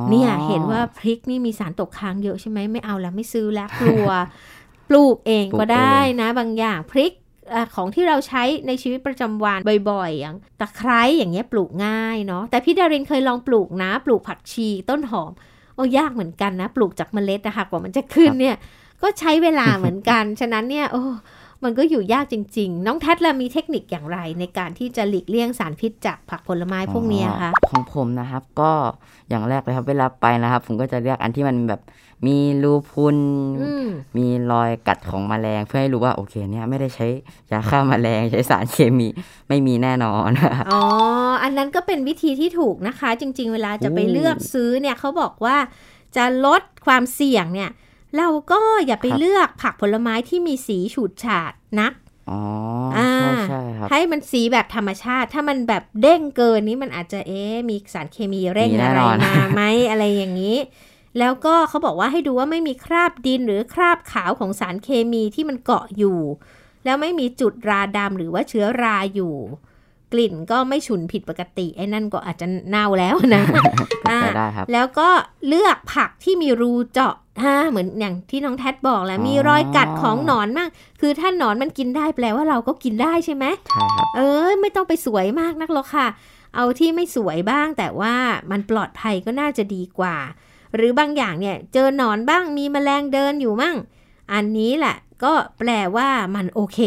[0.10, 4.10] เนี่ยเห็นว่าพริกนี่มีสารตกค้างเยอะใช่ไหมไม่เอาแล้วไม่ซื้อแล้วกลัว
[4.90, 7.14] ปลูกเองก็ได้นะ บางอย่างพริก
[7.54, 9.60] อของที่เราใช้ในชีวิตประจำวัน
[9.92, 15.32] บ่อยๆ อย่างตะไคร้อย่างเงี้ยปลูกง่ายเนาะแต่พี่ดารินเคยลองปลูกนะ ปลูกผักชีต้นหอม
[15.76, 18.56] โอ้ยากเหมือนกันนะ ปลูกจากเมล็ดนะคะกว่ามันจะขึ้นเนี่ย
[19.04, 21.04] ก็ใช้เวลาเหมือนกัน ฉะนั้นเนี่ยโอ้
[21.64, 28.72] มันก็อยู่ยากจริง ๆ น้องแทดละมีเทคนิคอย่างไร ในการที่จะหลีกเลี่ยงสารพิษจากผักผลไม้พวกนี้คะของผมนะครับ ก็
[29.30, 31.82] อย่างแรกเลยครับ เวลาไปนะครับ ผมก็จะเลือกอันที่มันแบบ
[32.28, 33.18] มีรูพุน
[34.18, 37.08] มีรอยกัดของแมลงเพื่อให้รู้ว่าโอเคเนี่ยไม่ได้ใช้
[37.52, 39.08] ยาฆ่าแมลงใช้สารเคมี
[39.48, 40.30] ไม่มีแน่นอน
[40.72, 40.84] อ๋อ
[41.44, 45.58] อันนั้นก็เป็นวิธีที่ถูกนะคะ จริง ๆ เวลาจะไปเลือกซื้อเนี่ยเขาบอกว่า
[46.16, 47.72] จะลดความเสี่ยงเนี่ย
[48.18, 51.94] เราก็อย่าไปเลือกผักผลไม้ที่มีสีฉูดฉาดนัก
[52.32, 52.42] อ๋อ
[52.94, 60.58] ใช่ใช่ครับให้มันสีแบบธรรมชาติ ถ้ามันแบบเด้งเกินนี้มันอาจจะเอ๊มีสารเคมีเร่งอะไรมาไหมอะไรอย่างนี้
[61.20, 66.20] แล้วก็เขาบอกว่าให้ดูว่าไม่มีคราบดินหรือคราบขาวของสารเคมีที่มันเกาะอยู่
[66.86, 69.36] แล้วไม่มีจุดราดำหรือว่าเชื้อราอยู่
[70.14, 73.44] กลิ่นก็ไม่ฉุนผิดปกติไอ้นั่นก็อาจจะเน่าแล้วนะ
[74.08, 75.10] ได้ครับแล้วก็
[75.48, 80.70] เลือกผักที่มีรูเจาะอ่าเหมือนอย่างที่น้องแท็บอกแหละมีรอยกัดของหนอนมาก
[81.02, 86.08] คือถ้าหนอนมันกินได้แปลว่าเราก็กินได้ใช่ไหมใช่ครับเออไม่ต้องไปสวยมากนักหรอกค่ะ
[86.56, 88.14] เอาที่ไม่สวยบ้างแต่ว่า
[88.52, 90.16] มันปลอดภัยก็น่าจะดีกว่า
[90.76, 93.76] หรือบางอย่างเนี่ยเจอหนอนบ้างมีแมลงเดินอยู่มั่ง
[94.34, 96.80] อันนี้แหละก็แปลว่ามันโอเค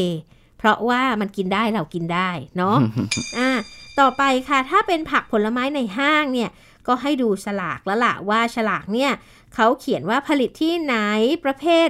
[0.58, 2.76] เพราะว่ามันกินได้เรากินได้เนาะ
[3.38, 3.50] อ่า
[4.00, 6.50] ต่อไปค่ะ ถ้าเป็นผักผลไม้ในห้างเนี่ย
[6.86, 9.12] ก็ให้ดูฉลากแล้วล่ะว่าฉลากเนี่ย
[9.54, 10.96] เขาเขียนว่าผลิตที่ไหน
[11.44, 11.88] ประเภท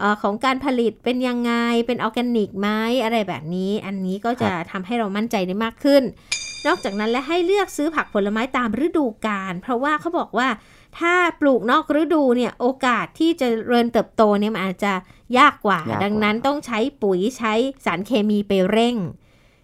[0.00, 1.52] ออของการผลิตเป็นยังไง
[1.86, 2.68] เป็นออร์แกนิกไหม
[3.04, 6.02] อะไรแบบนี้ อันนี้ก็จะทำให้เรามั่นใจได้มากขึ้น
[6.66, 10.48] นอกจากนั้นและให้เลือกซื้อผักผลไม้ตามฤดูกาลเพราะว่าเขาบอกว่า
[10.98, 14.92] ถ้าปลูกนอกฤดูเนี่ยโอกาสที่จะเริญเติบโตเนี่ยมันอาจจะ
[15.38, 17.52] ยากกว่า ดังนั้นต้องใช้ปุ๋ยใช้
[17.84, 18.96] สารเคมีไปเร่ง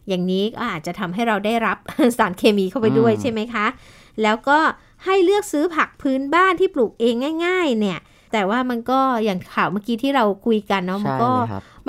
[0.08, 1.78] อย่างนี้ก็อาจจะทำให้เราได้รับ
[2.18, 3.66] สารเคมีเข้าไปด้วยใช่ไหมคะ
[4.22, 4.58] แล้วก็
[5.04, 7.14] ให้เลือกซื้อผักพื้นบ้านที่ปลูกเอง
[7.46, 7.98] ง่าย ๆ เนี่ย
[8.32, 11.32] แต่ว่ามันก็อย่างข่าวเมื่อกี้ที่เราคุยกันเนาะมันก็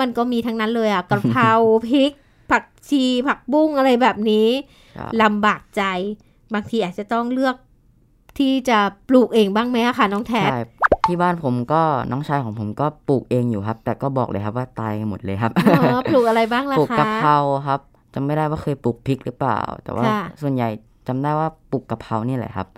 [0.00, 1.50] มันก็มีทั้งนั้นเลยอะกระเพรา
[1.88, 2.12] พริก
[2.50, 4.48] ผักชีผักบุ้งอะไรแบบนี้
[5.22, 5.82] ลำบากใจ
[6.54, 7.56] บางทีอาจจะต้องเลือก
[8.38, 10.50] ที่จะปลูกเองบ้างไหมคะน้องแทน
[11.06, 17.80] ที่บ้านผมก็น้องชายของผมก็ปลูกเองอยู่ครับ แต่ก็บอกเลยครับว่าตายหมดเลยครับอ๋อปลูกอะไรบ้างล่ะคะปลูกกะเพราครับ
[18.14, 20.04] จำไม่ได้ว่าเคยปลูกพริกหรือเปล่า แต่ว่า
[20.42, 20.68] ส่วนใหญ่
[21.08, 22.68] จำได้ว่าปลูกกะเพรานี่แหละครับ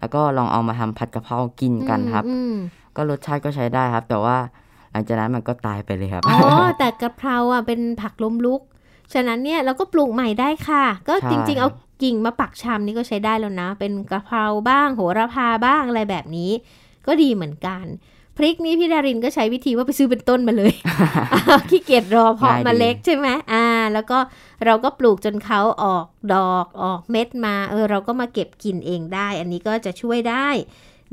[0.00, 2.24] แล้วก็ลองเอามาทำผัดกะเพรากินกันครับ
[2.96, 4.36] ก็รสชาติก็ใช้ได้ครับ แต่ว่า
[4.92, 6.38] หลังจากนั้นมันก็ตายไปเลยครับ อ๋อ
[6.78, 8.60] แต่กะเพราอะเป็นผักล้มลุก
[9.14, 11.68] ฉะนั้นเนี่ยเราก็ปลูกใหม่ได้ค่ะ ก็จริง ๆ เอา
[12.02, 16.50] กิ่งมาปักชำนี่ก็ใช้ได้แล้วนะ เป็นกะเพราบ้าง โหระพาบ้างอะไรแบบนี้
[17.06, 17.84] ก็ดีเหมือนกัน
[18.36, 20.72] พริกนี้พี่ดารินก็ใช้วิธีว่าไปซื้อเป็นต้นมาเลย
[21.70, 24.18] ขี้เกียจรอเพาะมาเล็กใช่ไหมอ่า แล้วก็
[24.64, 30.48] เราก็ปลูกจนเขาออกดอกออกเม็ดมา เออ เราก็มาเก็บกินเองได้ อันนี้ก็จะช่วยได้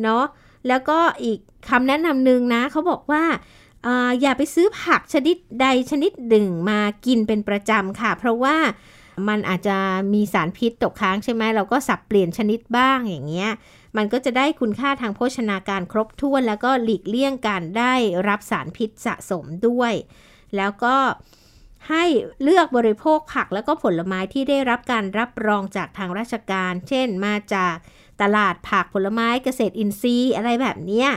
[0.02, 0.24] เนาะ
[0.68, 3.24] แล้วก็อีกคำแนะนำหนึ่งนะเขาบอกว่า
[4.22, 8.56] อย่าไปซื้อผักชนิดใดชนิดหนึ่งมากินเป็นประจำค่ะ เพราะว่า
[9.28, 9.78] มันอาจจะ
[10.14, 13.50] มีสารพิษตกค้างใช่ไหมเราก็สับเปลี่ยนชนิดบ้างอย่างเงี้ย
[13.98, 17.94] มันก็จะได้คุณค่าทางโภชนาการครบถ้วน แล้วก็หลีกเลี่ยงการได้
[18.28, 19.94] รับสารพิษสะสมด้วย
[20.58, 20.96] แล้วก็
[21.90, 22.06] ให้
[22.44, 27.76] เลือกบริโภคผักแล้วก็ผลไม้ที่ได้รับการรับรองจากทางราชการ เช่นมาจาก
[28.22, 31.10] ตลาดผักผลไม้เกษตรอินทรีย์อะไรแบบเนี้ย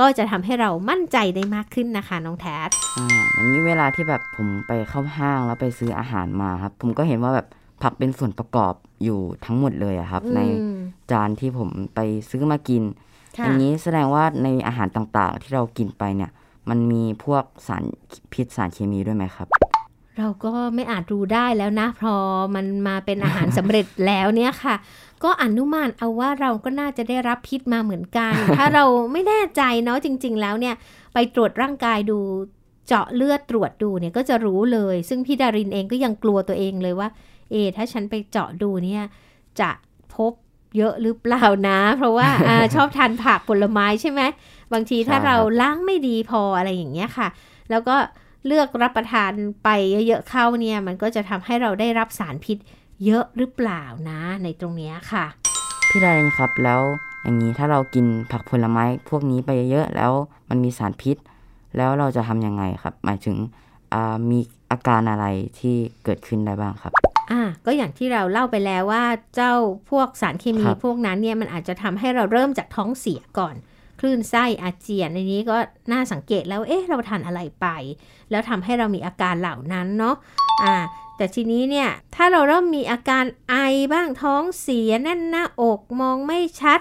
[0.00, 7.46] ก็จะทำให้เรามั่นใจได้มากขึ้นนะคะน้องแทสอ่าอย่างนี้เวลาที่แบบผมไปเข้าห้างแล้วไปซื้ออาหารมาครับ ผมก็เห็นว่าแบบ
[7.82, 10.40] ผักเป็นส่วนประกอบอยู่ทั้งหมดเลยครับ ใน
[11.10, 12.82] จานที่ผมไปซื้อมากิน
[13.44, 16.30] อย่างนี้แสดงว่าในอาหารต่างๆ ที่เรากินไปเนี่ย
[16.68, 17.84] มันมีพวกสาร
[18.32, 19.48] พิษสารเคมีด้วยไหมครับ
[20.18, 22.14] เราก็ไม่อาจรู้ได้แล้วนะ พอ
[22.54, 24.74] มันมาเป็นอาหารสำเร็จแล้วเนี่ยค่ะ
[25.24, 30.74] ก็อนุมานเอาว่าเราก็น่าจะได้รับพิษมาเหมือนกัน ถ้าเราไม่แน่ใจเนาะจริง ๆ แล้วเนี่ย
[31.14, 32.18] ไปตรวจร่างกายดู
[32.88, 37.08] เจาะเลือดตรวจดูเนี่ยก็จะรู้เลย ซึ่งพี่ดารินเองก็ยังกลัวตัวเองเลยว่า
[37.50, 39.02] เอ ถ้าฉันไปเจาะดูเนี่ย
[39.60, 39.70] จะ
[40.14, 40.32] พบ
[40.76, 44.22] เยอะหรือเปล่านะ เพราะว่าอชอบทานผักผลไม้ใช่ไหม
[44.72, 47.28] บางทีถ้าเราล้างไม่ดีพออะไรอย่างเงี้ยค่ะ
[47.70, 47.96] แล้วก็
[48.46, 49.32] เลือกรับประทาน
[49.64, 49.68] ไป
[50.08, 52.58] เยอะๆเข้าเนี่ย มันก็จะทำให้เราได้รับสารพิษ
[53.04, 55.26] เยอะหรือเปล่านะ ในตรงนี้ค่ะ
[55.88, 56.80] พี่ดารินครับแล้ว
[57.22, 60.12] อย่างนี้ถ้าเรากินผักผลไม้พวกนี้ไปเยอะแล้ว
[60.48, 61.16] มันมีสารพิษ
[61.76, 63.36] แล้วเราจะทำยังไงครับ หมายถึง
[64.30, 64.38] มี
[64.70, 65.26] อาการอะไร
[65.58, 66.92] ที่เกิดขึ้นได้บ้างครับ
[67.30, 69.54] อ่าก็อย่างที่เราเล่าไปแล้วว่าเจ้า
[69.90, 73.54] พวกสารเคมีพวกนั้นเนี่ยมันอาจจะทำให้เราเริ่มจากท้องเสียก่อน
[74.00, 75.56] คลื่นไส้อาเจียนในนี้ก็
[75.92, 77.66] น่าสังเกตแล้วเอ๊ะเราทานอะไรไป
[78.30, 80.16] แล้วทำให้เรามีอาการเหล่านั้นเนาะ
[80.62, 80.76] อ่า
[81.16, 83.54] แต่ทีนี้เนี่ยถ้าเราเริ่มมีอาการไอ
[83.92, 86.80] บ้างท้องเสียแน่นหน้าอกมองไม่ชัด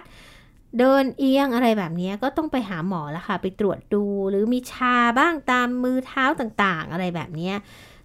[0.80, 7.52] เดินเอียงอะไรแบบนี้ก็ต้องไปหาหมอแล้วค่ะ ไปตรวจดูหรือมีชาบ้างตามมือเท้าต่างๆ อะไรแบบนี้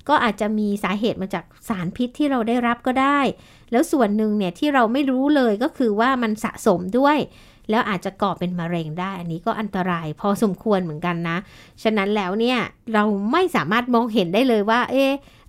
[0.09, 3.21] ก็อาจจะมีสาเหตุมาจากสารพิษที่เราได้รับก็ได้
[3.73, 7.19] แล้วส่วนหนึ่งเนี่ยที่เราไม่รู้เลยก็คือว่ามันสะสมด้วย
[7.71, 11.37] แล้วอาจจะก่อเป็นมะเร็งได้ อันนี้ก็อันตรายพอสมควรเหมือนกันนะ
[11.83, 12.59] ฉะนั้นแล้วเนี่ย
[12.95, 15.05] เราไม่สามารถมองเห็นได้เลยว่า เอ๊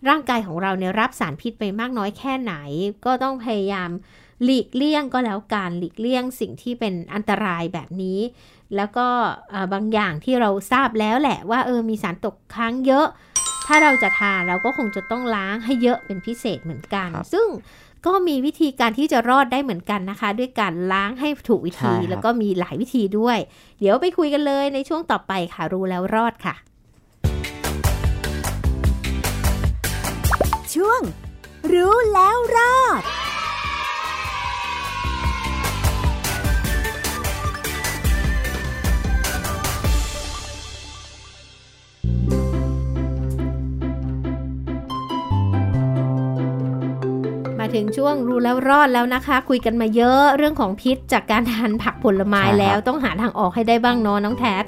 [0.09, 2.53] ร่างกายของเราเนี่ยรับสารพิษไปมากน้อยแค่ไหน
[3.05, 3.89] ก็ต้องพยายาม
[4.43, 8.19] หลีกเลี่ยงก็แล้วการหลีกเลี่ยงสิ่งที่เป็นอันตรายแบบนี้
[8.75, 9.07] แล้วก็
[9.73, 13.07] บางอย่างที่เราทราบแล้วแหละว่าเออมีสารตกค้างเยอะ
[13.67, 17.47] ถ้าเราจะทานเราก็คงจะต้องล้างให้เยอะเป็นพิเศษเหมือนกัน ซึ่ง
[18.07, 23.37] ก็มีวิธีการที่จะรอดได้เหมือนกันนะคะ ด้วยการล้างให้ถูกวิธีแล้วก็มีหลายวิธีด้วย
[23.79, 26.55] เดี๋ยวไปคุยกันเลยในช่วงต่อไปค่ะรู้แล้วรอดค่ะ
[30.73, 31.01] ช่วง
[31.73, 33.03] รู้แล้วรอด
[47.75, 54.63] ถึงช่วงรู้แล้วรอดแล้วนะคะ คุยกันมาเยอะเรื่องของพิษจากการทานผักผลไม้แล้วต้องหาทางออกให้ได้บ้างเนาะน้องแทส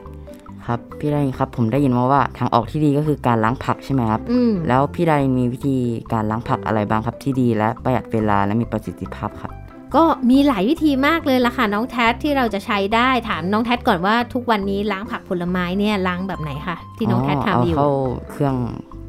[0.65, 4.21] ครับพี่ได้ครับผมได้ยินมาว่าทางออกที่ดีก็คือการล้างผักใช่ไหมครับ
[4.67, 5.77] แล้วพี่ได้มีวิธี
[6.13, 9.51] การล้างผักอะไรบ้างครับที่ดีและประหยัดเวลาและมีประสิทธิภาพครับ
[9.95, 17.89] ก็มีหลายวิธีมากเลยล่ะค่ะน้องแทสที่เราจะใช้ได้ถามน้องแทสก่อนว่าทุกวันนี้ล้างผักผลไม้เนี่ยล้างแบบไหนคะที่น้องแทสทำอยู่เอาเข้า
[18.31, 18.55] เครื่อง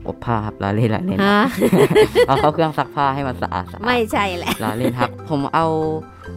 [0.09, 1.19] อบผ้าครับลาเล่นลาเล่น
[2.27, 5.67] เอาเข้าเครื่องซักผ้าให้มันสะอาดไม่ใช่แหละลาเล่นครับ ผมเอา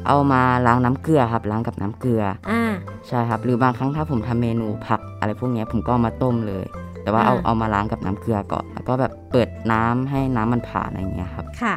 [0.07, 2.63] เอามาล้างน้ำเกลือครับล้างกับน้ำเกลืออ่า
[3.07, 6.65] ใช่ครับ หรือบางครั้งถ้าผมทำเมนูผักอะไรพวกนี้ผมก็มาต้มเลย
[7.03, 11.75] แต่ว่าเอาเอามาล้างกับน้ำเกลือก่อนแล้วก็แบบเปิดน้ำให้น้ำมันผ่านอะไรเงี้ยครับค่ะ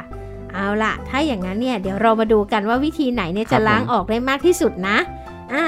[0.53, 4.97] เอาล่ะ ถ้าอย่างนั้นเนี่ยเดี๋ยวเรามาดูกันว่าวิธีไหนเนี่ยจะล้างออกได้มากที่สุดนะ
[5.53, 5.63] อ่า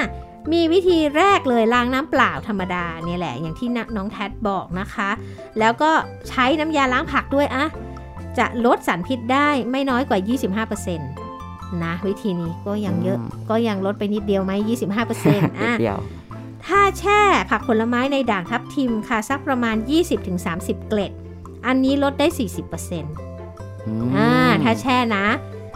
[0.52, 5.10] มีวิธีแรกเลยล้างน้ำเปล่าธรรมดาเนี่ยแหละอย่างที่น้องแทดบอกนะคะ
[5.58, 5.90] แล้วก็
[6.28, 7.64] ใช้น้ำยาล้างผักด้วยอะ
[8.38, 13.18] จะลดสารพิษได้ไม่น้อยกว่า 25%นะวิธีนี้ก็ยังเยอะ
[13.50, 14.52] ก็ยังลดไปนิดเดียวไหม
[15.06, 15.72] 25%อะ
[16.66, 19.76] ถ้าแช่ผักผลไม้ในด่างทับทิมค่ะสักประมาณ
[20.32, 21.12] 20-30 เกล็ด
[21.66, 22.26] อันนี้ลดได้
[23.00, 24.30] 40%อ่า
[24.62, 25.26] ถ้าแช่นะ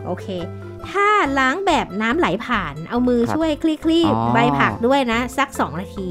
[0.07, 0.27] โอเค
[0.91, 6.09] ถ้าล้างแบบน้ำไหลผ่าน เอามือช่วยคลี่ๆใบผักด้วยนะ สัก 2 นาที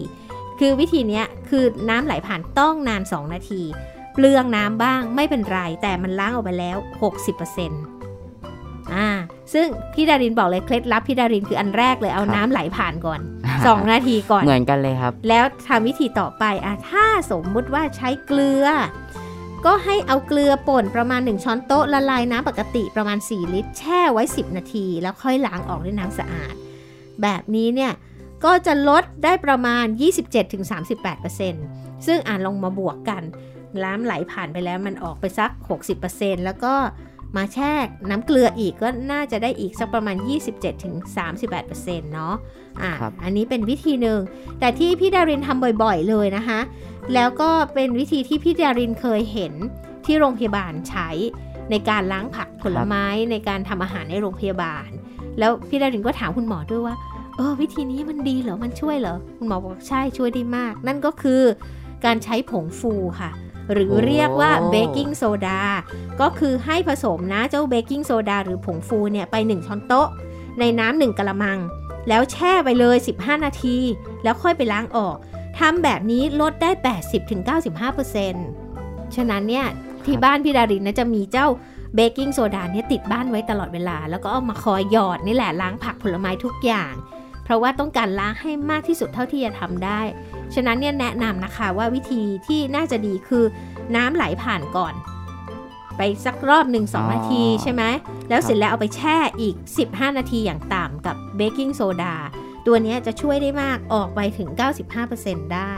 [0.59, 3.61] คือวิธีนี้คือน้ำไหลผ่านต้องนาน 2 นาที
[4.13, 6.77] เปลืองน้ำบ้างไม่เป็นไร แต่มันล้างออกไปแล้ว
[7.65, 9.09] 60%อ่า
[9.53, 13.19] ซึ่งพี่ดารินบอกเลยเคล็ดลับพี่ดารินคืออันแรกเลยเอาน้ำไหลผ่านก่อน
[13.55, 18.65] 2 นาทีก่อนเหมือนกันเลยครับ แล้วทำวิธีต่อไปอะถ้าสมมุติว่าใช้เกลือ
[19.65, 26.53] ก็ให้เอาเกลือป่นประมาณ 1 ช้อนโต๊ะละลายน้ำปกติประมาณ 4 ลิตร แช่ไว้ 10 นาที แล้วค่อยล้างออกด้วยน้ำสะอาด
[27.21, 27.93] แบบนี้เนี่ย
[28.45, 29.85] ก็จะลดได้ประมาณ
[31.35, 33.23] 27-38%ซึ่งอ่านลงมาบวกกัน
[33.83, 35.51] น้ำไหลผ่านไปแล้วมันออกไปสัก
[35.97, 36.73] 60%แล้วก็
[37.37, 37.73] มาแช่
[38.09, 40.15] น้ำเกลืออีกก็น่าจะได้อีกสักประมาณ
[40.95, 42.35] 27-38%เนาะ
[42.81, 42.91] อะ
[43.23, 44.19] อันนี้เป็นวิธีหนึ่ง
[44.59, 46.59] แต่ที่พี่ดารินทำบ่อยๆเลยนะคะ
[47.13, 49.53] แล้วก็เป็นวิธีที่พี่ดารินเคยเห็น
[50.05, 51.09] ที่โรงพยาบาลใช้
[51.71, 54.89] ในการล้างผักผลไม้ในการทำอาหารในโรงพยาบาล
[55.39, 56.95] แล้วพี่ดารินก็ถามคุณหมอด้วยว่า
[57.35, 61.41] เออวิธีนี้มันดีเหรอ มันช่วยเหรอ คุณหมอบอกใช่ช่วยได้มาก นั่นก็คือ
[62.05, 63.31] การใช้ผงฟูค่ะ
[63.73, 65.61] หรือเรียกว่าเบกกิ้งโซดา
[66.21, 70.07] ก็คือให้ผสมนะเจ้าเบกกิ้งโซดาหรือผงฟูเนี่ยไป 1 ช้อนโต๊ะ
[70.59, 71.59] ในน้ำหนึ่งกะละมัง
[72.09, 73.77] แล้วแช่ไปเลย 15 นาที
[74.23, 75.15] แล้วค่อยไปล้างออก
[75.59, 76.71] ทำแบบนี้ลดได้
[78.33, 79.67] 80-95%ฉะนั้นเนี่ย
[80.05, 81.47] ที่บ้านพี่ดารินนะจะมีเจ้า
[81.95, 86.93] เบกกิ้งโซดาเนี่ยติดบ้านไว้ตลอดเวลา แล้วก็เอามาคอยหยอดนี่แหละล้างผักผลไม้ทุกอย่าง
[87.43, 90.01] เพราะว่าต้องการล้างให้มากที่สุดเท่าที่จะทำได้
[90.53, 93.43] ฉะนั้นเนี่ยแนะนำนะคะว่าวิธีที่น่าจะดีคือ
[93.95, 94.93] น้ำไหลผ่านก่อน
[95.97, 97.83] ไปสักรอบหนึ่งสองนาทีใช่ไหม
[98.29, 99.55] แล้วเสร็จแล้วเอาไปแช่อีก
[99.87, 102.15] 15 นาทีอย่างต่ำกับเบกกิ้งโซดา
[102.67, 104.49] ตัวนี้จะช่วยได้มากออกไปถึง
[105.01, 105.73] 95%ได้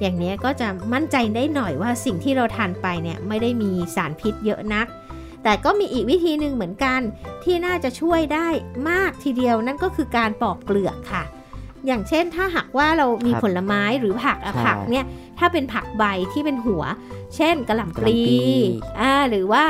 [0.00, 4.86] อย่างนี้ก็จะมั่นใจได้หน่อยว่าสิ่งที่เราทานไปเนี่ยไม่ได้มีสารพิษเยอะนัก
[5.44, 7.00] แต่ก็มีอีกวิธีหนึ่งเหมือนกัน
[7.44, 8.48] ที่น่าจะช่วยได้
[8.90, 11.24] มากทีเดียวนั่นก็คือการปอกเปลือกค่ะ
[11.86, 15.04] อย่างเช่นถ้าหากว่าเรามีผลไม้หรือผักอะผักเนี่ย
[15.38, 16.82] ถ้าเป็นผักใบที่เป็นหัว
[17.36, 18.20] เช่นกระหล่ำปลี
[19.00, 19.62] อ่าหรือว่า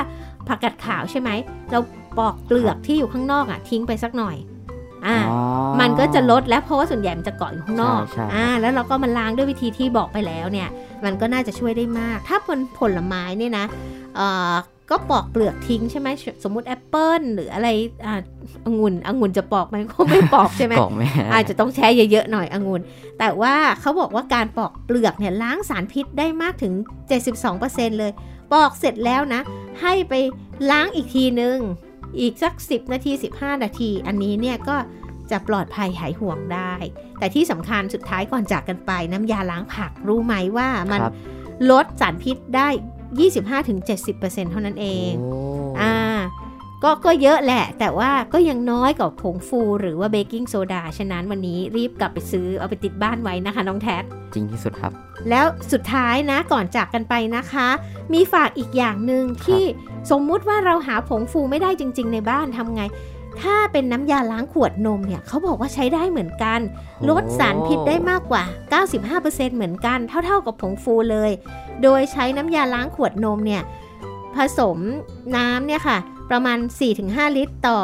[0.48, 1.30] ผักกัดขาวใช่ไหม
[1.70, 1.78] เรา
[2.18, 4.36] ปอกเปลือกที่อยู่ข้างนอกอะทิ้งไปสักหน่อย
[5.06, 5.16] อ่า
[5.80, 8.00] มันก็จะลดแล้วเพราะว่าส่วนใหญ่มันจะเกาะอยู่ข้างนอก
[8.34, 10.68] อ่าแล้วเราก็มาล้างด้วยวิธีที่บอกไปแล้วเนี่ย
[11.04, 13.66] มันก็น่าจะช่วยได้มาก ถ้าเป็นผลไม้เนี่ยนะ
[14.90, 16.08] ก็ปอกเปลือกทิ้งใช่ไหม
[16.44, 17.68] สมมุติแอปเปิลหรืออะไร
[18.06, 18.14] อ่า
[18.66, 22.80] องุ่นองุ่นจะปอกไหมก็ไม่ปอกใช่ไหมปอกไม่อาจจะต้องแช่เยอะๆหน่อยองุ่น
[23.18, 26.72] แต่ว่าเขาบอกว่าการปอกเปลือกเนี่ยล้างสารพิษได้มากถึง
[27.36, 28.12] 72%เลย
[28.52, 29.40] ปอกเสร็จแล้วนะ
[29.80, 30.14] ให้ไป
[30.70, 31.58] ล้างอีกทีนึง
[32.20, 34.76] อีกสัก 10 นาที 15 นาที อันนี้เนี่ยก็
[35.30, 36.74] จะปลอดภัยหายห่วงได้
[37.18, 41.00] แต่ที่สำคัญสุดท้ายก่อนจากกันไป น้ำยาล้างผักรู้ไหมว่ามัน
[41.70, 42.68] ลดสารพิษได้
[43.08, 45.12] 25-70%เท่านั้นเอง
[45.80, 45.94] อ่า
[46.84, 53.98] ก็ก็เยอะแหละ แต่ว่าก็ยังน้อยกว่าผงฟูหรือว่าเบกกิ้งโซดา ฉะนั้นวันนี้รีบกลับไปซื้อเอาไปติดบ้านไว้นะคะน้องแท็
[54.34, 54.92] จริงที่สุดครับ
[55.30, 57.68] แล้วสุดท้ายนะก่อนจากกันไปนะคะ
[58.12, 59.62] มีฝากอีกอย่างหนึ่งที่
[60.10, 62.82] สมมุติว่าเราหาผงฟูไม่ได้จริง ๆ ในบ้านทำไง
[63.40, 66.60] ถ้าเป็นน้ำยาล้างขวดนมเนี่ยเขาบอกว่าใช้ได้เหมือนกัน
[67.10, 68.42] ลดสารพิษได้มากกว่า
[69.00, 71.30] 95%เหมือนกัน เท่า ๆกับผงฟูเลย
[71.82, 73.62] โดยใช้น้ำยาล้างขวดนมเนี่ย
[74.36, 74.78] ผสม
[75.36, 75.98] น้ำเนี่ยค่ะ
[76.30, 76.58] ประมาณ
[76.98, 77.78] 4-5 ลิตร ต่อ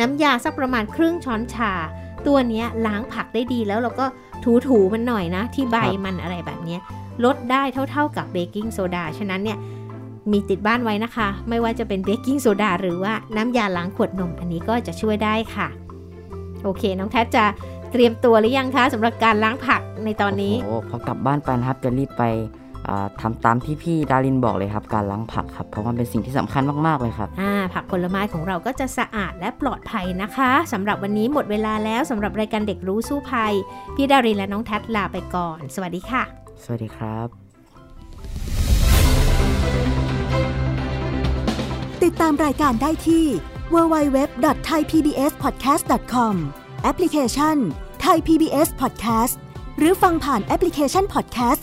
[0.00, 1.72] น้ำยาสักประมาณครึ่งช้อนชา
[2.26, 4.06] ตัวนี้ล้างผักได้ดีแล้วเราก็
[4.66, 6.78] ถูๆมันหน่อยนะ ที่ใบมันอะไรแบบนี้
[7.24, 9.58] ลดได้เท่า ๆกับเบกกิ้งโซดา ฉะนั้นเนี่ย
[10.32, 15.68] มีติดบ้านไว้นะคะ ไม่ว่าจะเป็นเบกกิ้งโซดาหรือว่าน้ำยาล้างขวดนม อันนี้ก็จะช่วยได้ค่ะ
[16.62, 17.44] โอเค น้องแทจะ
[17.92, 22.22] เตรียมตัวหรือยังคะสำหรับการล้างผักในตอนนี้โอ้พอกลับบ้านไปนะครับจะรีบไป
[23.20, 33.54] ทำตามที่พี่ดารินบอกเลยครับ การล้างผักครับ เพราะมันเป็นสิ่งที่สำคัญมาก ๆ เลยครับอ่าผักผลไม้ของเราก็จะสะอาดและปลอดภัยนะคะสำหรับวันนี้หมดเวลาแล้วสำหรับรายการเด็กรู้สู้ภัย
[33.96, 36.22] พี่ดารินและน้องแทลาไปก่อน สวัสดีค่ะ
[36.64, 37.28] สวัสดีครับ
[42.04, 43.24] ติดตามรายการได้ที่
[43.74, 46.34] www.thaipbspodcast.com
[46.82, 47.56] แอปพลิเคชัน
[48.04, 49.34] Thai PBS Podcast
[49.78, 51.62] หรือฟังผ่านแอปพลิเคชัน Podcast